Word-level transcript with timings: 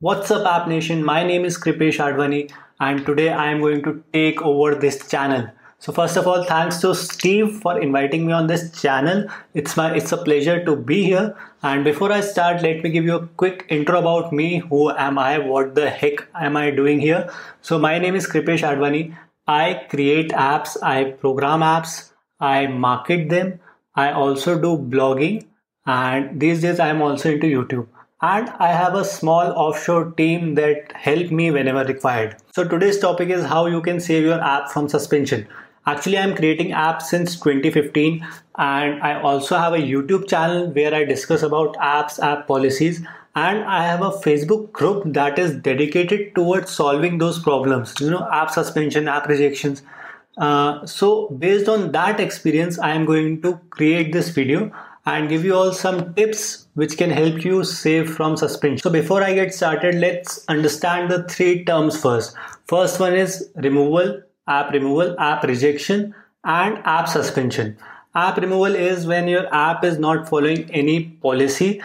What's 0.00 0.30
up 0.30 0.46
App 0.46 0.68
Nation? 0.68 1.02
My 1.04 1.24
name 1.24 1.44
is 1.44 1.58
Kripesh 1.58 1.96
Advani 1.98 2.52
and 2.78 3.04
today 3.04 3.30
I 3.30 3.50
am 3.50 3.60
going 3.60 3.82
to 3.82 4.04
take 4.12 4.40
over 4.42 4.76
this 4.76 5.08
channel. 5.08 5.48
So 5.80 5.92
first 5.92 6.16
of 6.16 6.28
all, 6.28 6.44
thanks 6.44 6.78
to 6.82 6.94
Steve 6.94 7.58
for 7.62 7.80
inviting 7.80 8.24
me 8.24 8.32
on 8.32 8.46
this 8.46 8.80
channel. 8.80 9.26
It's 9.54 9.76
my 9.76 9.92
it's 9.96 10.12
a 10.12 10.16
pleasure 10.18 10.64
to 10.64 10.76
be 10.76 11.02
here. 11.02 11.34
And 11.64 11.82
before 11.82 12.12
I 12.12 12.20
start, 12.20 12.62
let 12.62 12.84
me 12.84 12.90
give 12.90 13.06
you 13.06 13.16
a 13.16 13.26
quick 13.26 13.66
intro 13.70 13.98
about 13.98 14.32
me. 14.32 14.58
Who 14.68 14.88
am 14.90 15.18
I? 15.18 15.38
What 15.38 15.74
the 15.74 15.90
heck 15.90 16.24
am 16.32 16.56
I 16.56 16.70
doing 16.70 17.00
here? 17.00 17.28
So 17.60 17.76
my 17.76 17.98
name 17.98 18.14
is 18.14 18.28
Kripesh 18.28 18.66
Advani. 18.70 19.16
I 19.48 19.84
create 19.90 20.30
apps, 20.30 20.80
I 20.80 21.10
program 21.26 21.68
apps, 21.74 22.12
I 22.38 22.68
market 22.68 23.30
them. 23.30 23.58
I 23.96 24.12
also 24.12 24.60
do 24.60 24.78
blogging 24.78 25.46
and 25.86 26.40
these 26.40 26.62
days 26.62 26.78
I 26.78 26.86
am 26.86 27.02
also 27.02 27.32
into 27.32 27.48
YouTube 27.48 27.88
and 28.20 28.48
I 28.58 28.68
have 28.72 28.94
a 28.94 29.04
small 29.04 29.52
offshore 29.52 30.10
team 30.12 30.54
that 30.56 30.92
help 30.92 31.30
me 31.30 31.50
whenever 31.50 31.84
required. 31.84 32.36
So 32.52 32.66
today's 32.66 32.98
topic 32.98 33.28
is 33.28 33.44
how 33.44 33.66
you 33.66 33.80
can 33.80 34.00
save 34.00 34.24
your 34.24 34.40
app 34.40 34.70
from 34.70 34.88
suspension. 34.88 35.46
Actually, 35.86 36.18
I'm 36.18 36.34
creating 36.34 36.70
apps 36.70 37.02
since 37.02 37.36
2015 37.36 38.26
and 38.56 39.02
I 39.02 39.20
also 39.20 39.56
have 39.56 39.72
a 39.72 39.78
YouTube 39.78 40.28
channel 40.28 40.68
where 40.70 40.94
I 40.94 41.04
discuss 41.04 41.42
about 41.42 41.76
apps, 41.76 42.18
app 42.22 42.46
policies 42.48 43.00
and 43.36 43.64
I 43.64 43.86
have 43.86 44.02
a 44.02 44.10
Facebook 44.10 44.72
group 44.72 45.04
that 45.14 45.38
is 45.38 45.54
dedicated 45.54 46.34
towards 46.34 46.72
solving 46.72 47.18
those 47.18 47.40
problems, 47.40 47.94
you 48.00 48.10
know, 48.10 48.28
app 48.32 48.50
suspension, 48.50 49.06
app 49.06 49.28
rejections. 49.28 49.82
Uh, 50.36 50.84
so 50.86 51.28
based 51.30 51.68
on 51.68 51.92
that 51.92 52.20
experience, 52.20 52.78
I 52.78 52.90
am 52.90 53.04
going 53.04 53.40
to 53.42 53.60
create 53.70 54.12
this 54.12 54.28
video 54.30 54.72
and 55.08 55.28
give 55.28 55.44
you 55.44 55.54
all 55.56 55.72
some 55.72 56.14
tips 56.14 56.66
which 56.74 56.96
can 56.98 57.10
help 57.10 57.44
you 57.44 57.64
save 57.64 58.10
from 58.14 58.36
suspension. 58.36 58.82
So 58.82 58.90
before 58.90 59.22
I 59.22 59.32
get 59.32 59.54
started, 59.54 59.94
let's 59.94 60.44
understand 60.48 61.10
the 61.10 61.22
three 61.24 61.64
terms 61.64 62.00
first. 62.00 62.36
First 62.66 63.00
one 63.00 63.14
is 63.14 63.48
removal, 63.56 64.20
app 64.46 64.72
removal, 64.72 65.18
app 65.18 65.44
rejection 65.44 66.14
and 66.44 66.78
app 66.84 67.08
suspension. 67.08 67.78
App 68.14 68.36
removal 68.36 68.74
is 68.74 69.06
when 69.06 69.28
your 69.28 69.46
app 69.54 69.82
is 69.82 69.98
not 69.98 70.28
following 70.28 70.70
any 70.70 71.04
policy 71.26 71.80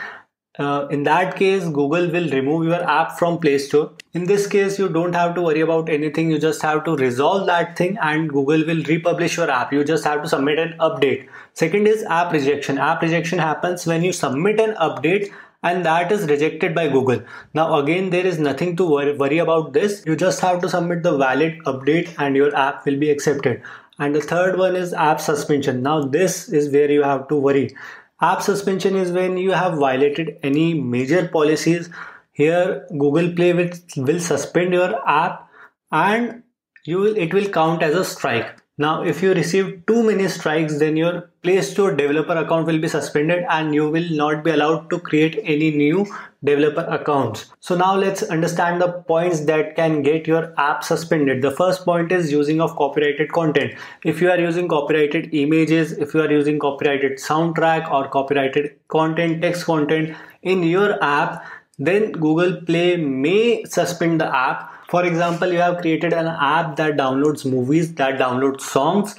uh, 0.60 0.88
in 0.92 1.02
that 1.04 1.36
case 1.36 1.64
google 1.64 2.08
will 2.12 2.30
remove 2.30 2.66
your 2.66 2.84
app 2.88 3.18
from 3.18 3.40
play 3.40 3.58
store. 3.58 3.92
In 4.14 4.26
this 4.26 4.46
case 4.46 4.78
you 4.78 4.88
don't 4.88 5.14
have 5.14 5.34
to 5.36 5.42
worry 5.42 5.62
about 5.62 5.90
anything. 5.90 6.30
You 6.30 6.38
just 6.38 6.62
have 6.62 6.84
to 6.86 6.96
resolve 6.96 7.48
that 7.48 7.76
thing 7.76 7.98
and 8.02 8.30
google 8.30 8.64
will 8.66 8.84
republish 8.84 9.38
your 9.38 9.50
app. 9.50 9.74
You 9.74 9.84
just 9.84 10.04
have 10.04 10.22
to 10.22 10.30
submit 10.30 10.60
an 10.60 10.76
update. 10.80 11.28
Second 11.54 11.88
is 11.88 12.04
app 12.04 12.32
rejection. 12.32 12.78
App 12.78 13.02
rejection 13.02 13.40
happens 13.40 13.88
when 13.88 14.04
you 14.04 14.14
submit 14.14 14.60
an 14.60 14.76
update 14.76 15.32
and 15.64 15.84
that 15.86 16.12
is 16.12 16.30
rejected 16.30 16.76
by 16.76 16.88
google. 16.88 17.24
Now 17.56 17.80
again 17.80 18.12
there 18.12 18.26
is 18.26 18.38
nothing 18.38 18.76
to 18.76 18.86
worry, 18.86 19.18
worry 19.18 19.40
about 19.40 19.74
this. 19.74 20.04
You 20.06 20.16
just 20.16 20.40
have 20.42 20.62
to 20.62 20.70
submit 20.70 21.02
the 21.02 21.18
valid 21.18 21.58
update 21.66 22.14
and 22.20 22.36
your 22.36 22.56
app 22.56 22.86
will 22.86 23.00
be 23.00 23.10
accepted. 23.10 23.64
And 23.98 24.14
the 24.14 24.22
third 24.22 24.58
one 24.58 24.76
is 24.76 24.94
app 24.94 25.20
suspension. 25.20 25.82
Now 25.82 26.04
this 26.04 26.50
is 26.50 26.72
where 26.72 26.92
you 26.92 27.02
have 27.02 27.28
to 27.30 27.36
worry 27.36 27.76
App 28.24 28.42
suspension 28.42 28.96
is 28.96 29.12
when 29.12 29.38
you 29.38 29.52
have 29.52 29.78
violated 29.78 30.38
any 30.44 30.74
major 30.74 31.28
policies. 31.28 31.90
Here, 32.32 32.88
Google 32.90 33.34
Play 33.34 33.54
will, 33.54 33.70
will 33.98 34.20
suspend 34.20 34.74
your 34.74 35.08
app 35.08 35.50
and 35.92 36.44
you 36.86 37.00
will 37.00 37.18
it 37.18 37.34
will 37.34 37.50
count 37.50 37.84
as 37.84 37.96
a 37.96 38.06
strike. 38.06 38.63
Now, 38.76 39.04
if 39.04 39.22
you 39.22 39.36
receive 39.36 39.86
too 39.86 40.02
many 40.02 40.28
strikes, 40.28 40.80
then 40.80 40.98
your 40.98 41.30
Play 41.44 41.62
Store 41.62 41.94
developer 41.96 42.36
account 42.36 42.66
will 42.66 42.80
be 42.80 42.88
suspended 42.88 43.46
and 43.48 43.76
you 43.76 43.88
will 43.88 44.10
not 44.10 44.44
be 44.44 44.50
allowed 44.50 44.90
to 44.90 45.00
create 45.00 45.40
any 45.44 45.70
new 45.70 46.08
developer 46.44 46.82
accounts. 46.82 47.52
So 47.60 47.76
now 47.76 47.96
let's 47.96 48.24
understand 48.24 48.82
the 48.82 48.92
points 48.92 49.42
that 49.42 49.76
can 49.76 50.02
get 50.02 50.26
your 50.26 50.60
app 50.60 50.84
suspended. 50.84 51.44
The 51.44 51.52
first 51.52 51.86
point 51.86 52.12
is 52.12 52.32
using 52.32 52.62
of 52.62 52.76
copyrighted 52.76 53.32
content. 53.32 53.74
If 54.04 54.22
you 54.22 54.32
are 54.32 54.40
using 54.40 54.68
copyrighted 54.68 55.30
images, 55.36 55.92
if 55.92 56.16
you 56.16 56.22
are 56.22 56.32
using 56.32 56.58
copyrighted 56.58 57.20
soundtrack 57.20 57.92
or 57.92 58.08
copyrighted 58.08 58.72
content, 58.88 59.44
text 59.44 59.66
content 59.66 60.18
in 60.42 60.64
your 60.64 60.98
app, 61.04 61.46
then 61.78 62.12
Google 62.12 62.62
Play 62.62 62.98
may 62.98 63.66
suspend 63.66 64.20
the 64.20 64.36
app 64.36 64.73
for 64.94 65.04
example, 65.08 65.52
you 65.52 65.58
have 65.58 65.78
created 65.82 66.14
an 66.14 66.28
app 66.28 66.76
that 66.76 66.98
downloads 66.98 67.46
movies, 67.52 67.96
that 67.96 68.20
downloads 68.20 68.62
songs. 68.62 69.16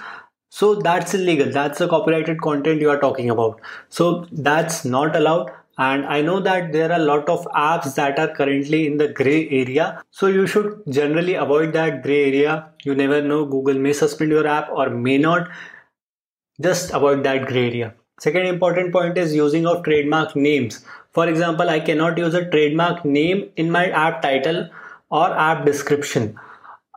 So 0.51 0.77
that's 0.77 1.15
illegal. 1.15 1.51
That's 1.51 1.81
the 1.81 1.89
copyrighted 1.89 2.41
content 2.43 2.81
you 2.81 2.91
are 2.91 3.01
talking 3.01 3.29
about. 3.29 3.61
So 3.89 4.29
that's 4.31 4.85
not 4.85 5.17
allowed. 5.17 5.51
And 5.77 6.07
I 6.07 6.21
know 6.23 6.39
that 6.39 6.73
there 6.73 6.93
are 6.93 7.01
a 7.01 7.05
lot 7.05 7.29
of 7.29 7.45
apps 7.63 7.97
that 7.97 8.21
are 8.21 8.29
currently 8.37 8.87
in 8.87 8.99
the 8.99 9.09
gray 9.09 9.49
area. 9.49 10.01
So 10.13 10.29
you 10.29 10.47
should 10.47 10.85
generally 10.89 11.35
avoid 11.35 11.73
that 11.73 12.05
gray 12.05 12.23
area. 12.27 12.69
You 12.85 12.95
never 12.95 13.21
know, 13.21 13.45
Google 13.45 13.81
may 13.81 13.95
suspend 13.95 14.31
your 14.31 14.47
app 14.47 14.71
or 14.71 14.91
may 14.91 15.19
not. 15.19 15.49
Just 16.61 16.93
avoid 16.93 17.25
that 17.25 17.47
gray 17.47 17.67
area. 17.67 17.95
Second 18.21 18.47
important 18.47 18.93
point 18.93 19.19
is 19.19 19.35
using 19.35 19.67
of 19.67 19.83
trademark 19.83 20.37
names. 20.37 20.85
For 21.15 21.29
example, 21.29 21.69
I 21.69 21.81
cannot 21.81 22.17
use 22.17 22.33
a 22.35 22.49
trademark 22.49 23.05
name 23.05 23.51
in 23.57 23.73
my 23.73 23.91
app 23.91 24.23
title 24.23 24.69
or 25.21 25.27
app 25.49 25.65
description. 25.65 26.39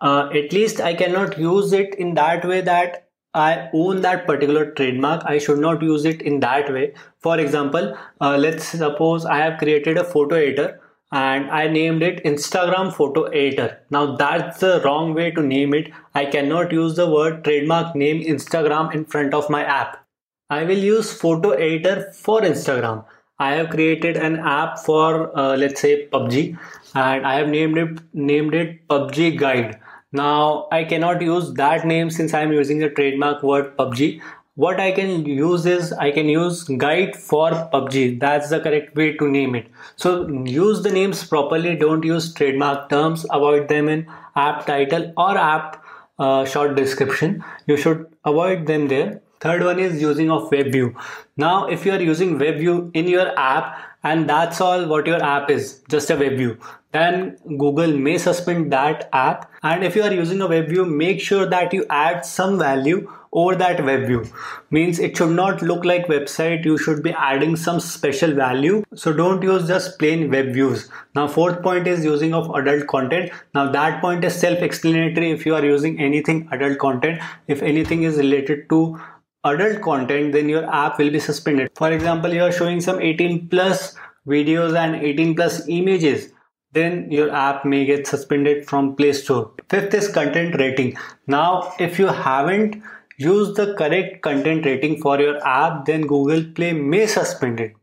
Uh, 0.01 0.29
at 0.39 0.53
least 0.53 0.81
I 0.81 0.93
cannot 0.93 1.37
use 1.39 1.73
it 1.73 1.95
in 1.95 2.15
that 2.15 2.45
way 2.45 2.61
that 2.61 3.07
I 3.33 3.69
own 3.73 4.01
that 4.01 4.25
particular 4.25 4.71
trademark. 4.71 5.23
I 5.25 5.37
should 5.37 5.59
not 5.59 5.83
use 5.83 6.05
it 6.05 6.21
in 6.21 6.39
that 6.39 6.71
way. 6.73 6.93
For 7.19 7.39
example, 7.39 7.95
uh, 8.19 8.37
let's 8.37 8.65
suppose 8.65 9.25
I 9.25 9.37
have 9.37 9.59
created 9.59 9.97
a 9.97 10.03
photo 10.03 10.35
editor 10.35 10.79
and 11.11 11.51
I 11.51 11.67
named 11.67 12.03
it 12.03 12.23
Instagram 12.23 12.93
photo 12.93 13.25
editor. 13.25 13.79
Now 13.91 14.15
that's 14.15 14.59
the 14.59 14.81
wrong 14.83 15.13
way 15.13 15.29
to 15.31 15.43
name 15.43 15.73
it. 15.73 15.91
I 16.15 16.25
cannot 16.25 16.71
use 16.71 16.95
the 16.95 17.09
word 17.09 17.43
trademark 17.43 17.95
name 17.95 18.23
Instagram 18.23 18.93
in 18.95 19.05
front 19.05 19.33
of 19.33 19.49
my 19.49 19.63
app. 19.63 20.03
I 20.49 20.63
will 20.63 20.77
use 20.77 21.13
photo 21.13 21.51
editor 21.51 22.11
for 22.13 22.41
Instagram. 22.41 23.05
I 23.39 23.53
have 23.53 23.69
created 23.69 24.17
an 24.17 24.39
app 24.39 24.79
for 24.79 25.37
uh, 25.37 25.55
let's 25.55 25.79
say 25.81 26.07
PUBG 26.07 26.57
and 26.95 27.25
I 27.25 27.35
have 27.35 27.49
named 27.49 27.77
it 27.77 27.99
named 28.13 28.55
it 28.55 28.87
PUBG 28.87 29.37
Guide. 29.37 29.79
Now 30.11 30.67
I 30.71 30.83
cannot 30.83 31.21
use 31.21 31.53
that 31.53 31.85
name 31.85 32.09
since 32.09 32.33
I 32.33 32.41
am 32.41 32.51
using 32.51 32.79
the 32.79 32.89
trademark 32.89 33.43
word 33.43 33.77
PUBG. 33.77 34.21
What 34.55 34.79
I 34.79 34.91
can 34.91 35.23
use 35.25 35.67
is 35.67 35.93
I 35.93 36.09
can 36.09 36.27
use 36.27 36.63
guide 36.63 37.15
for 37.15 37.51
PUBG. 37.51 38.19
That's 38.19 38.49
the 38.49 38.59
correct 38.59 38.95
way 38.95 39.15
to 39.17 39.27
name 39.29 39.53
it. 39.53 39.67
So 39.97 40.27
use 40.27 40.81
the 40.81 40.91
names 40.91 41.23
properly. 41.23 41.75
Don't 41.75 42.03
use 42.03 42.33
trademark 42.33 42.89
terms. 42.89 43.27
Avoid 43.29 43.67
them 43.67 43.87
in 43.87 44.07
app 44.35 44.65
title 44.65 45.13
or 45.15 45.37
app 45.37 45.83
uh, 46.17 46.43
short 46.45 46.75
description. 46.75 47.43
You 47.67 47.77
should 47.77 48.07
avoid 48.25 48.65
them 48.65 48.87
there 48.87 49.21
Third 49.39 49.63
one 49.63 49.79
is 49.79 50.01
using 50.01 50.31
of 50.31 50.49
WebView. 50.49 50.95
Now, 51.37 51.67
if 51.67 51.85
you 51.85 51.91
are 51.91 52.01
using 52.01 52.39
WebView 52.39 52.91
in 52.95 53.07
your 53.07 53.37
app 53.37 53.77
and 54.03 54.27
that's 54.29 54.61
all 54.61 54.87
what 54.87 55.05
your 55.05 55.23
app 55.23 55.51
is, 55.51 55.83
just 55.89 56.09
a 56.09 56.15
WebView, 56.15 56.59
then 56.91 57.37
Google 57.57 57.95
may 57.95 58.17
suspend 58.17 58.71
that 58.71 59.09
app. 59.13 59.51
And 59.61 59.83
if 59.83 59.95
you 59.95 60.03
are 60.03 60.13
using 60.13 60.41
a 60.41 60.47
WebView, 60.47 60.89
make 60.89 61.21
sure 61.21 61.45
that 61.45 61.73
you 61.73 61.85
add 61.89 62.25
some 62.25 62.57
value 62.57 63.11
over 63.33 63.55
that 63.55 63.83
web 63.85 64.07
view. 64.07 64.25
Means 64.71 64.99
it 64.99 65.17
should 65.17 65.35
not 65.35 65.61
look 65.61 65.85
like 65.85 66.07
website. 66.07 66.65
You 66.65 66.77
should 66.77 67.03
be 67.03 67.11
adding 67.11 67.55
some 67.55 67.79
special 67.79 68.33
value. 68.33 68.83
So 68.95 69.13
don't 69.13 69.43
use 69.43 69.67
just 69.67 69.99
plain 69.99 70.31
web 70.31 70.53
views. 70.53 70.89
Now 71.13 71.27
fourth 71.27 71.61
point 71.61 71.87
is 71.87 72.05
using 72.05 72.33
of 72.33 72.49
adult 72.55 72.87
content. 72.87 73.31
Now 73.53 73.69
that 73.71 74.01
point 74.01 74.23
is 74.23 74.33
self-explanatory 74.39 75.31
if 75.31 75.45
you 75.45 75.53
are 75.55 75.65
using 75.65 75.99
anything 75.99 76.47
adult 76.51 76.79
content. 76.79 77.21
If 77.47 77.61
anything 77.61 78.03
is 78.03 78.17
related 78.17 78.69
to 78.69 78.99
adult 79.43 79.81
content 79.81 80.33
then 80.33 80.49
your 80.49 80.65
app 80.73 80.97
will 80.99 81.11
be 81.11 81.19
suspended. 81.19 81.71
For 81.75 81.91
example 81.91 82.33
you 82.33 82.43
are 82.43 82.51
showing 82.51 82.81
some 82.81 83.01
18 83.01 83.49
plus 83.49 83.95
videos 84.27 84.75
and 84.75 84.95
18 84.95 85.35
plus 85.35 85.67
images 85.67 86.31
then 86.73 87.09
your 87.11 87.31
app 87.31 87.65
may 87.65 87.85
get 87.85 88.05
suspended 88.07 88.67
from 88.67 88.95
play 88.95 89.13
store. 89.13 89.51
Fifth 89.69 89.93
is 89.93 90.07
content 90.09 90.55
rating. 90.59 90.97
Now 91.27 91.73
if 91.79 91.97
you 91.97 92.07
haven't 92.07 92.81
used 93.17 93.55
the 93.55 93.73
correct 93.75 94.21
content 94.21 94.65
rating 94.65 95.01
for 95.01 95.19
your 95.19 95.37
app 95.45 95.85
then 95.85 96.01
google 96.01 96.43
play 96.53 96.73
may 96.73 97.07
suspend 97.07 97.59
it. 97.59 97.73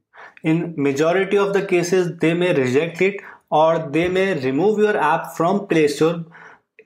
In 0.42 0.74
majority 0.76 1.38
of 1.38 1.54
the 1.54 1.64
cases 1.64 2.18
they 2.18 2.34
may 2.34 2.52
reject 2.52 3.00
it 3.00 3.20
or 3.50 3.78
they 3.90 4.08
may 4.08 4.34
remove 4.34 4.78
your 4.78 4.96
app 4.96 5.34
from 5.36 5.66
play 5.66 5.88
store 5.88 6.24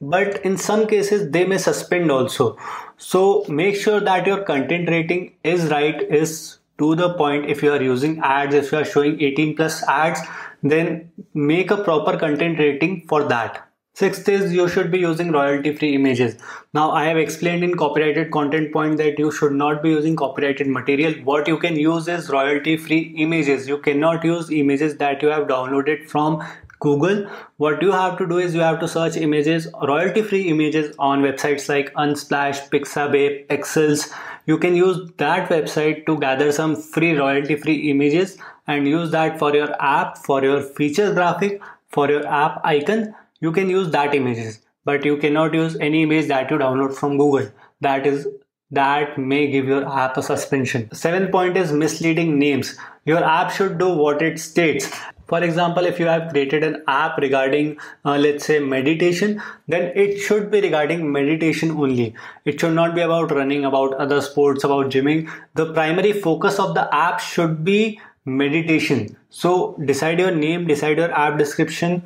but 0.01 0.45
in 0.45 0.57
some 0.57 0.87
cases 0.87 1.31
they 1.31 1.45
may 1.45 1.59
suspend 1.59 2.11
also 2.11 2.57
so 2.99 3.45
make 3.49 3.77
sure 3.77 4.01
that 4.01 4.27
your 4.27 4.43
content 4.43 4.89
rating 4.89 5.33
is 5.45 5.71
right 5.71 6.03
is 6.03 6.59
to 6.79 6.95
the 6.95 7.15
point 7.15 7.47
if 7.47 7.63
you 7.63 7.73
are 7.73 7.83
using 7.83 8.19
ads 8.21 8.55
if 8.55 8.73
you 8.73 8.79
are 8.79 8.85
showing 8.85 9.21
18 9.21 9.57
plus 9.57 9.83
ads 9.89 10.21
then 10.63 11.11
make 11.35 11.71
a 11.71 11.83
proper 11.83 12.17
content 12.19 12.59
rating 12.59 13.01
for 13.09 13.25
that 13.25 13.65
Sixth 13.99 14.29
is 14.29 14.53
you 14.53 14.69
should 14.69 14.93
be 14.93 14.99
using 15.01 15.33
royalty 15.33 15.75
free 15.75 15.97
images. 15.97 16.37
Now 16.73 16.93
I 16.93 17.07
have 17.07 17.17
explained 17.17 17.65
in 17.65 17.77
copyrighted 17.77 18.31
content 18.31 18.73
point 18.73 18.97
that 18.99 19.19
you 19.19 19.33
should 19.33 19.51
not 19.51 19.83
be 19.83 19.89
using 19.89 20.15
copyrighted 20.15 20.69
material. 20.69 21.15
What 21.25 21.49
you 21.49 21.59
can 21.59 21.75
use 21.75 22.07
is 22.07 22.31
royalty 22.31 22.77
free 22.77 23.13
images. 23.19 23.67
You 23.67 23.79
cannot 23.79 24.23
use 24.23 24.53
images 24.53 24.99
that 24.99 25.21
you 25.21 25.31
have 25.31 25.49
downloaded 25.49 26.09
from 26.09 26.45
Google, 26.81 27.27
what 27.57 27.83
you 27.83 27.91
have 27.93 28.17
to 28.19 28.27
do 28.27 28.39
is 28.39 28.55
you 28.55 28.61
have 28.61 28.79
to 28.81 28.89
search 28.89 29.17
images, 29.17 29.69
royalty 29.83 30.23
free 30.23 30.49
images 30.49 30.95
on 30.99 31.23
websites 31.23 31.69
like 31.69 31.93
Unsplash, 31.95 32.69
Pixabay, 32.71 33.47
Pexels. 33.47 34.13
You 34.47 34.59
can 34.59 34.75
use 34.77 35.11
that 35.19 35.49
website 35.49 36.07
to 36.07 36.19
gather 36.19 36.53
some 36.53 36.77
free 36.77 37.17
royalty 37.17 37.57
free 37.57 37.91
images 37.91 38.39
and 38.67 38.87
use 38.87 39.11
that 39.11 39.39
for 39.39 39.55
your 39.55 39.75
app, 39.81 40.19
for 40.19 40.43
your 40.43 40.63
feature 40.63 41.13
graphic, 41.13 41.61
for 41.89 42.09
your 42.11 42.27
app 42.27 42.61
icon. 42.65 43.15
You 43.41 43.53
can 43.53 43.69
use 43.69 43.91
that 43.91 44.15
images, 44.15 44.61
but 44.85 45.05
you 45.05 45.17
cannot 45.17 45.55
use 45.55 45.77
any 45.81 46.03
image 46.03 46.29
that 46.29 46.51
you 46.51 46.59
download 46.59 46.95
from 46.95 47.19
Google. 47.19 47.51
That 47.81 48.07
is 48.07 48.27
that 48.71 49.17
may 49.19 49.51
give 49.51 49.65
your 49.65 49.89
app 49.91 50.17
a 50.19 50.23
suspension. 50.23 50.93
Seventh 50.95 51.31
point 51.33 51.57
is 51.57 51.73
misleading 51.73 52.39
names. 52.39 52.77
Your 53.05 53.25
app 53.25 53.51
should 53.51 53.79
do 53.79 53.89
what 53.89 54.21
it 54.21 54.39
states. 54.39 54.91
For 55.29 55.43
example, 55.45 55.85
if 55.85 56.01
you 56.01 56.07
have 56.07 56.31
created 56.31 56.65
an 56.65 56.83
app 56.89 57.19
regarding, 57.19 57.79
uh, 58.05 58.17
let's 58.17 58.47
say, 58.47 58.59
meditation, 58.59 59.43
then 59.67 59.93
it 59.95 60.19
should 60.19 60.51
be 60.51 60.61
regarding 60.61 61.11
meditation 61.13 61.71
only. 61.73 62.15
It 62.45 62.59
should 62.61 62.75
not 62.75 62.95
be 62.95 63.03
about 63.03 63.31
running, 63.31 63.65
about 63.65 63.95
other 63.95 64.21
sports, 64.21 64.65
about 64.65 64.87
gymming. 64.87 65.31
The 65.55 65.73
primary 65.73 66.13
focus 66.13 66.59
of 66.59 66.75
the 66.75 66.93
app 66.95 67.21
should 67.21 67.63
be 67.63 68.01
meditation. 68.25 69.17
So 69.29 69.77
decide 69.85 70.19
your 70.19 70.31
name, 70.31 70.67
decide 70.67 70.99
your 70.99 71.13
app 71.13 71.39
description 71.39 72.03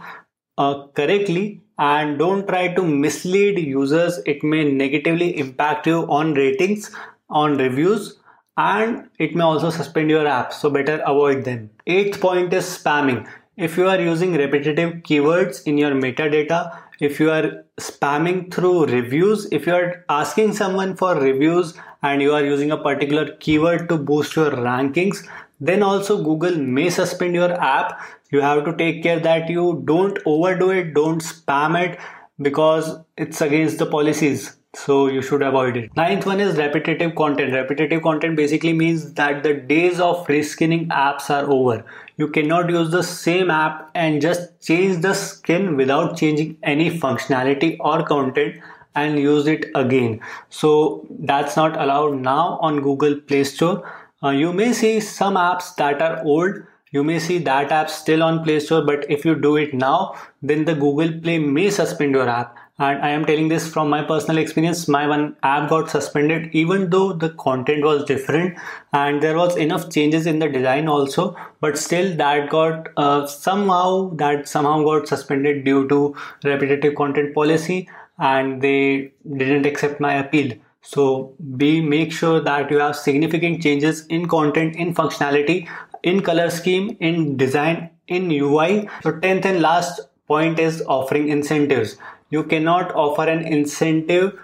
uh, 0.59 0.87
correctly 0.95 1.63
and 1.79 2.19
don't 2.19 2.47
try 2.47 2.69
to 2.75 2.83
mislead 2.83 3.59
users 3.59 4.19
it 4.27 4.43
may 4.43 4.71
negatively 4.71 5.39
impact 5.39 5.87
you 5.87 6.03
on 6.19 6.35
ratings 6.35 6.91
on 7.31 7.57
reviews 7.57 8.19
and 8.57 9.09
it 9.19 9.35
may 9.35 9.45
also 9.45 9.71
suspend 9.71 10.11
your 10.11 10.27
app 10.27 10.53
so 10.53 10.71
better 10.71 11.03
avoid 11.07 11.45
them. 11.45 11.71
Eighth 11.87 12.21
point 12.21 12.53
is 12.53 12.65
spamming. 12.65 13.29
If 13.57 13.77
you 13.77 13.87
are 13.89 14.01
using 14.01 14.33
repetitive 14.33 14.95
keywords 15.03 15.67
in 15.67 15.79
your 15.79 15.93
metadata 15.93 16.79
if 17.01 17.19
you 17.19 17.31
are 17.31 17.65
spamming 17.81 18.53
through 18.55 18.87
reviews 18.87 19.47
if 19.51 19.67
you 19.67 19.75
are 19.75 20.05
asking 20.09 20.53
someone 20.55 20.97
for 20.97 21.15
reviews 21.19 21.75
and 22.03 22.23
you 22.23 22.33
are 22.33 22.45
using 22.45 22.71
a 22.71 22.77
particular 22.77 23.33
keyword 23.41 23.89
to 23.89 23.99
boost 23.99 24.37
your 24.37 24.51
rankings 24.51 25.27
then 25.61 25.83
also 25.83 26.23
google 26.23 26.57
may 26.57 26.89
suspend 26.91 27.35
your 27.35 27.53
app. 27.53 28.01
You 28.31 28.41
have 28.41 28.65
to 28.65 28.75
take 28.77 29.03
care 29.03 29.21
that 29.21 29.51
you 29.51 29.83
don't 29.85 30.19
overdo 30.25 30.71
it 30.71 30.95
don't 30.95 31.21
spam 31.21 31.79
it 31.83 31.99
because 32.41 32.99
it's 33.17 33.41
against 33.41 33.79
the 33.79 33.87
policies 33.87 34.57
so 34.75 35.07
you 35.07 35.21
should 35.21 35.43
avoid 35.43 35.77
it. 35.77 35.95
Ninth 35.97 36.25
one 36.25 36.41
is 36.41 36.57
repetitive 36.57 37.15
content. 37.15 37.53
Repetitive 37.53 38.03
content 38.03 38.37
basically 38.37 38.73
means 38.73 39.13
that 39.15 39.43
the 39.43 39.55
days 39.55 40.01
of 40.01 40.27
reskinning 40.27 40.89
apps 40.89 41.29
are 41.31 41.51
over. 41.51 41.85
You 42.17 42.29
cannot 42.29 42.71
use 42.71 42.91
the 42.91 43.03
same 43.03 43.51
app 43.51 43.91
and 43.95 44.23
just 44.23 44.61
change 44.63 45.03
the 45.03 45.13
skin 45.13 45.77
without 45.77 46.17
changing 46.17 46.57
any 46.63 46.91
functionality 46.99 47.77
or 47.81 48.03
content 48.03 48.57
and 48.95 49.19
use 49.19 49.47
it 49.47 49.67
again. 49.75 50.21
So 50.49 51.07
that's 51.21 51.57
not 51.57 51.79
allowed 51.81 52.19
now 52.19 52.59
on 52.63 52.81
google 52.81 53.21
play 53.21 53.45
store. 53.45 53.91
Uh, 54.23 54.31
you 54.31 54.53
may 54.53 54.73
see 54.73 55.01
some 55.01 55.35
apps 55.35 55.75
that 55.77 56.01
are 56.01 56.25
old. 56.25 56.63
You 56.93 57.03
may 57.05 57.19
see 57.19 57.39
that 57.39 57.73
app 57.73 57.91
still 57.91 58.23
on 58.23 58.43
play 58.45 58.61
store 58.61 58.83
but 58.85 59.11
if 59.11 59.25
you 59.25 59.35
do 59.35 59.57
it 59.57 59.73
now 59.73 60.15
then 60.43 60.67
the 60.67 60.75
google 60.75 61.21
play 61.21 61.39
may 61.39 61.71
suspend 61.71 62.15
your 62.15 62.29
app 62.29 62.57
and 62.79 63.03
i 63.03 63.11
am 63.11 63.25
telling 63.25 63.49
this 63.49 63.67
from 63.69 63.89
my 63.89 64.03
personal 64.03 64.39
experience 64.39 64.89
my 64.89 65.07
one 65.07 65.37
app 65.43 65.69
got 65.69 65.91
suspended 65.91 66.49
even 66.53 66.89
though 66.91 67.13
the 67.13 67.31
content 67.45 67.85
was 67.85 68.05
different 68.05 68.59
and 68.93 69.23
there 69.23 69.37
was 69.37 69.57
enough 69.57 69.91
changes 69.91 70.27
in 70.27 70.39
the 70.39 70.49
design 70.49 70.89
also 70.89 71.37
but 71.61 71.77
still 71.77 72.17
that 72.17 72.49
got 72.49 72.89
uh, 72.97 73.27
somehow 73.27 74.11
that 74.15 74.49
somehow 74.49 74.83
got 74.83 75.07
suspended 75.07 75.65
due 75.65 75.87
to 75.89 76.15
repetitive 76.45 76.95
content 76.95 77.35
policy 77.35 77.89
and 78.19 78.63
they 78.63 79.13
didn't 79.37 79.67
accept 79.67 80.01
my 80.01 80.15
appeal 80.15 80.53
so 80.81 81.35
be 81.57 81.81
make 81.81 82.13
sure 82.13 82.41
that 82.41 82.71
you 82.71 82.79
have 82.79 82.97
significant 82.97 83.63
changes 83.63 84.07
in 84.07 84.27
content 84.27 84.75
in 84.75 84.95
functionality 84.95 85.69
in 86.03 86.23
color 86.23 86.51
scheme, 86.51 86.97
in 87.01 87.37
design, 87.37 87.91
in 88.09 88.31
UI. 88.31 88.89
So 89.03 89.13
10th 89.13 89.45
and 89.45 89.61
last 89.61 90.01
point 90.27 90.59
is 90.59 90.83
offering 90.87 91.29
incentives. 91.29 91.97
You 92.32 92.44
cannot 92.44 92.94
offer 92.94 93.25
an 93.29 93.43
incentive 93.44 94.38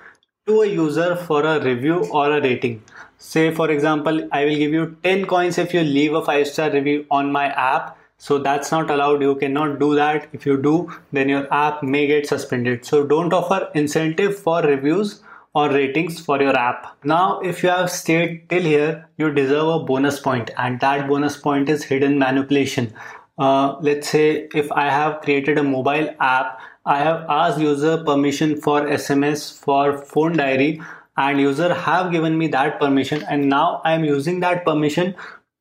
to 0.46 0.60
a 0.60 0.66
user 0.66 1.16
for 1.16 1.42
a 1.42 1.58
review 1.58 2.04
or 2.12 2.30
a 2.32 2.42
rating. 2.42 2.82
Say 3.16 3.50
for 3.50 3.70
example, 3.70 4.28
I 4.30 4.44
will 4.44 4.56
give 4.56 4.72
you 4.72 4.98
10 5.04 5.24
coins 5.24 5.56
if 5.56 5.72
you 5.72 5.80
leave 5.80 6.12
a 6.12 6.22
5 6.22 6.46
star 6.46 6.70
review 6.70 7.06
on 7.10 7.32
my 7.32 7.46
app. 7.46 7.96
So 8.18 8.36
that's 8.36 8.70
not 8.70 8.90
allowed. 8.90 9.22
You 9.22 9.36
cannot 9.36 9.78
do 9.78 9.94
that. 9.94 10.28
If 10.34 10.44
you 10.44 10.60
do, 10.60 10.92
then 11.12 11.30
your 11.30 11.50
app 11.50 11.82
may 11.82 12.06
get 12.06 12.26
suspended. 12.26 12.84
So 12.84 13.04
don't 13.06 13.32
offer 13.32 13.70
incentive 13.74 14.38
for 14.38 14.60
reviews 14.60 15.22
or 15.54 15.70
ratings 15.70 16.20
for 16.20 16.42
your 16.42 16.56
app. 16.58 16.94
Now, 17.04 17.40
if 17.40 17.62
you 17.62 17.70
have 17.70 17.90
stayed 17.90 18.50
till 18.50 18.62
here, 18.62 19.08
you 19.16 19.32
deserve 19.32 19.68
a 19.68 19.78
bonus 19.78 20.20
point, 20.20 20.50
and 20.58 20.78
that 20.80 21.08
bonus 21.08 21.38
point 21.38 21.70
is 21.70 21.84
hidden 21.84 22.18
manipulation. 22.18 22.92
Uh, 23.38 23.76
let's 23.80 24.08
say 24.10 24.48
if 24.54 24.70
I 24.72 24.90
have 24.90 25.22
created 25.22 25.58
a 25.58 25.62
mobile 25.62 26.10
app, 26.20 26.60
I 26.88 27.00
have 27.00 27.26
asked 27.28 27.60
user 27.60 28.02
permission 28.02 28.60
for 28.62 28.80
SMS 28.80 29.42
for 29.56 29.98
phone 29.98 30.38
diary, 30.38 30.80
and 31.18 31.38
user 31.38 31.74
have 31.74 32.10
given 32.12 32.38
me 32.38 32.46
that 32.48 32.80
permission, 32.80 33.22
and 33.28 33.48
now 33.50 33.82
I 33.84 33.92
am 33.92 34.04
using 34.04 34.40
that 34.40 34.64
permission 34.64 35.14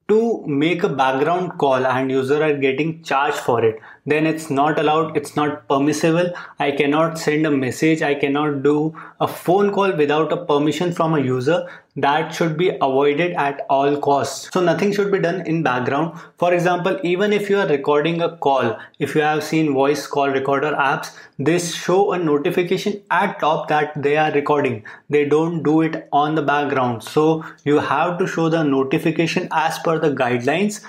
to 0.07 0.45
make 0.47 0.83
a 0.83 0.89
background 0.89 1.57
call 1.57 1.85
and 1.85 2.09
user 2.09 2.41
are 2.41 2.53
getting 2.55 3.03
charged 3.03 3.37
for 3.37 3.61
it 3.65 3.81
then 4.07 4.25
it's 4.25 4.49
not 4.49 4.79
allowed 4.79 5.17
it's 5.17 5.35
not 5.35 5.67
permissible. 5.67 6.31
I 6.59 6.71
cannot 6.71 7.19
send 7.19 7.45
a 7.45 7.51
message 7.51 8.01
i 8.01 8.15
cannot 8.15 8.63
do 8.63 8.95
a 9.19 9.27
phone 9.27 9.71
call 9.71 9.91
without 10.01 10.31
a 10.31 10.37
permission 10.45 10.93
from 10.93 11.13
a 11.13 11.19
user. 11.19 11.67
That 11.97 12.33
should 12.33 12.57
be 12.57 12.69
avoided 12.69 13.33
at 13.33 13.65
all 13.71 13.97
costs. 13.97 14.49
So 14.53 14.61
nothing 14.61 14.93
should 14.93 15.11
be 15.11 15.19
done 15.19 15.41
in 15.47 15.63
background. 15.63 16.19
For 16.37 16.53
example 16.53 16.99
even 17.03 17.33
if 17.33 17.49
you 17.49 17.57
are 17.59 17.67
recording 17.67 18.21
a 18.21 18.37
call 18.37 18.77
if 18.97 19.15
you 19.15 19.21
have 19.21 19.43
seen 19.43 19.73
voice 19.73 20.07
call 20.07 20.29
recorder 20.29 20.71
apps 20.71 21.15
this 21.37 21.75
show 21.75 22.13
a 22.13 22.17
notification 22.17 23.01
at 23.11 23.39
top 23.39 23.67
that 23.67 23.91
they 24.01 24.15
are 24.15 24.31
recording. 24.31 24.85
They 25.09 25.25
don't 25.25 25.63
do 25.63 25.81
it 25.81 26.07
on 26.13 26.35
the 26.35 26.43
background. 26.43 27.03
So 27.03 27.43
you 27.65 27.79
have 27.79 28.17
to 28.19 28.27
show 28.27 28.47
the 28.47 28.63
notification 28.63 29.49
as 29.51 29.77
per 29.79 29.99
the 29.99 30.11
guidelines 30.11 30.85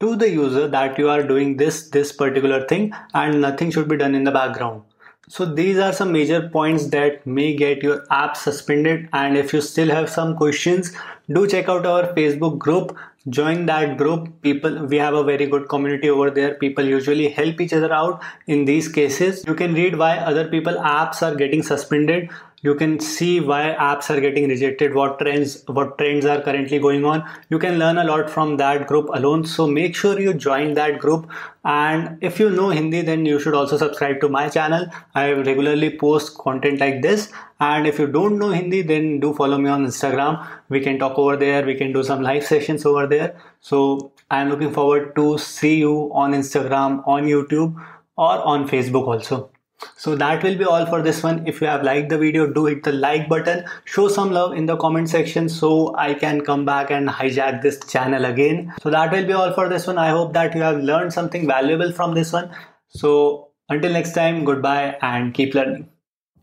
to 0.00 0.16
the 0.16 0.30
user 0.30 0.68
that 0.68 0.98
you 0.98 1.08
are 1.08 1.22
doing 1.22 1.56
this 1.56 1.88
this 1.90 2.12
particular 2.12 2.66
thing 2.66 2.92
and 3.14 3.40
nothing 3.40 3.70
should 3.70 3.88
be 3.88 3.96
done 3.96 4.14
in 4.14 4.24
the 4.24 4.30
background. 4.32 4.82
So 5.28 5.44
these 5.44 5.78
are 5.78 5.92
some 5.92 6.12
major 6.12 6.48
points 6.48 6.86
that 6.90 7.26
may 7.26 7.56
get 7.56 7.82
your 7.82 8.04
app 8.10 8.36
suspended. 8.36 9.08
And 9.12 9.36
if 9.36 9.52
you 9.52 9.60
still 9.60 9.88
have 9.90 10.08
some 10.08 10.36
questions 10.36 10.92
do 11.28 11.46
check 11.48 11.68
out 11.68 11.84
our 11.84 12.14
facebook 12.14 12.58
group. 12.58 12.96
Join 13.28 13.66
that 13.66 13.96
group. 13.96 14.28
People 14.42 14.86
we 14.86 14.98
have 14.98 15.14
a 15.14 15.24
very 15.24 15.46
good 15.46 15.68
community 15.68 16.08
over 16.08 16.30
there. 16.30 16.54
People 16.54 16.84
usually 16.84 17.28
help 17.28 17.60
each 17.60 17.72
other 17.72 17.92
out 17.92 18.22
in 18.46 18.64
these 18.66 18.88
cases. 18.88 19.42
You 19.44 19.56
can 19.56 19.74
read 19.74 19.98
why 19.98 20.18
other 20.18 20.46
people 20.46 20.74
apps 20.74 21.22
are 21.22 21.34
getting 21.34 21.64
suspended 21.64 22.30
you 22.62 22.74
can 22.74 22.98
see 22.98 23.40
why 23.40 23.76
apps 23.78 24.08
are 24.10 24.20
getting 24.20 24.48
rejected 24.48 24.94
what 24.94 25.18
trends 25.18 25.62
what 25.66 25.98
trends 25.98 26.24
are 26.24 26.40
currently 26.40 26.78
going 26.78 27.04
on. 27.04 27.22
You 27.50 27.58
can 27.58 27.78
learn 27.78 27.98
a 27.98 28.04
lot 28.04 28.30
from 28.30 28.56
that 28.56 28.86
group 28.86 29.08
alone. 29.12 29.44
So 29.44 29.66
make 29.66 29.94
sure 29.94 30.18
you 30.20 30.32
join 30.32 30.74
that 30.74 30.98
group. 30.98 31.30
And 31.64 32.18
if 32.22 32.40
you 32.40 32.50
know 32.50 32.70
hindi 32.70 33.02
then 33.02 33.26
you 33.26 33.38
should 33.38 33.54
also 33.54 33.76
subscribe 33.76 34.20
to 34.22 34.28
my 34.28 34.48
channel. 34.48 34.86
I 35.14 35.32
regularly 35.32 35.90
post 35.98 36.38
content 36.38 36.80
like 36.80 37.02
this. 37.02 37.30
And 37.60 37.86
if 37.86 37.98
you 37.98 38.06
don't 38.06 38.38
know 38.38 38.50
hindi 38.50 38.82
then 38.82 39.20
do 39.20 39.34
follow 39.34 39.58
me 39.58 39.70
on 39.70 39.86
instagram. 39.86 40.46
We 40.68 40.80
can 40.80 40.98
talk 40.98 41.18
over 41.18 41.36
there. 41.36 41.64
We 41.64 41.74
can 41.74 41.92
do 41.92 42.02
some 42.02 42.22
live 42.22 42.44
sessions 42.44 42.86
over 42.86 43.06
there. 43.06 43.36
So 43.60 44.12
i 44.28 44.40
am 44.40 44.48
looking 44.48 44.72
forward 44.72 45.14
to 45.14 45.38
see 45.38 45.76
you 45.76 46.10
on 46.12 46.32
instagram 46.32 46.96
on 47.06 47.26
youtube 47.32 47.76
or 48.16 48.32
on 48.54 48.68
facebook 48.68 49.06
also 49.06 49.48
so 49.96 50.14
that 50.16 50.42
will 50.42 50.56
be 50.56 50.64
all 50.64 50.86
for 50.86 51.02
this 51.02 51.22
one. 51.22 51.46
If 51.46 51.60
you 51.60 51.66
have 51.66 51.82
liked 51.82 52.08
the 52.08 52.18
video 52.18 52.46
do 52.46 52.66
hit 52.66 52.84
the 52.84 52.92
like 52.92 53.28
button. 53.28 53.64
Show 53.84 54.08
some 54.08 54.30
love 54.30 54.52
in 54.52 54.66
the 54.66 54.76
comment 54.76 55.08
section 55.08 55.48
so 55.48 55.94
i 55.96 56.14
can 56.14 56.40
come 56.42 56.64
back 56.64 56.90
and 56.90 57.08
hijack 57.08 57.62
this 57.62 57.78
channel 57.86 58.24
again. 58.24 58.72
So 58.82 58.90
that 58.90 59.12
will 59.12 59.26
be 59.26 59.32
all 59.32 59.52
for 59.52 59.68
this 59.68 59.86
one. 59.86 59.98
I 59.98 60.10
hope 60.10 60.32
that 60.34 60.54
you 60.54 60.62
have 60.62 60.78
learned 60.78 61.12
something 61.12 61.46
valuable 61.46 61.92
from 61.92 62.14
this 62.14 62.32
one. 62.32 62.50
So 62.88 63.48
until 63.68 63.92
next 63.92 64.12
time 64.12 64.44
goodbye 64.44 64.96
and 65.02 65.34
keep 65.34 65.54
learning. 65.54 65.88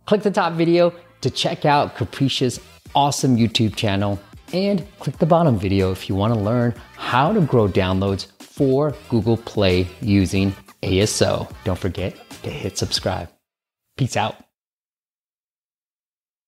Click 0.06 0.24
the 0.24 0.32
top 0.32 0.54
video 0.54 0.94
to 1.22 1.30
check 1.30 1.66
out 1.66 1.96
Kripesh's 1.96 2.60
awesome 2.96 3.38
youtube 3.38 3.76
channel. 3.76 4.20
And 4.52 4.86
click 5.00 5.18
the 5.18 5.26
bottom 5.26 5.58
video 5.58 5.92
if 5.92 6.10
you 6.10 6.16
want 6.16 6.34
to 6.34 6.40
learn 6.40 6.76
how 6.96 7.34
to 7.34 7.42
grow 7.42 7.68
downloads 7.68 8.28
for 8.40 8.94
google 9.10 9.38
play 9.38 9.88
using 10.00 10.56
aso 10.84 11.52
don't 11.64 11.80
forget 11.80 12.23
to 12.44 12.50
hit 12.50 12.78
subscribe. 12.78 13.30
Peace 13.98 14.18
out. 14.18 14.43